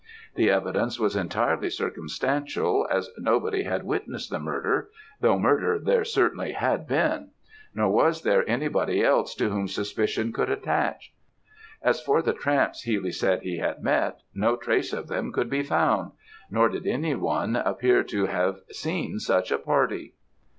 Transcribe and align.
The 0.33 0.49
evidence 0.49 0.99
was 0.99 1.15
entirely 1.15 1.69
circumstantial, 1.69 2.87
as 2.89 3.11
nobody 3.19 3.65
had 3.65 3.83
witnessed 3.83 4.31
the 4.31 4.39
murder, 4.39 4.89
though 5.19 5.37
murder 5.37 5.77
there 5.77 6.03
certainly 6.03 6.53
had 6.53 6.87
been; 6.87 7.29
nor 7.75 7.87
was 7.87 8.23
there 8.23 8.43
anybody 8.49 9.03
else 9.03 9.35
to 9.35 9.49
whom 9.51 9.67
suspicion 9.67 10.33
could 10.33 10.49
attach. 10.49 11.13
As 11.83 12.01
for 12.01 12.23
the 12.23 12.33
tramps 12.33 12.81
Healy 12.81 13.11
said 13.11 13.43
he 13.43 13.59
had 13.59 13.83
met, 13.83 14.21
no 14.33 14.55
trace 14.55 14.91
of 14.91 15.07
them 15.07 15.31
could 15.31 15.51
be 15.51 15.61
found, 15.61 16.13
nor 16.49 16.67
did 16.67 16.87
anyone 16.87 17.55
appear 17.55 18.01
to 18.05 18.25
have 18.25 18.61
seen 18.71 19.19
such 19.19 19.51
a 19.51 19.59
party. 19.59 20.15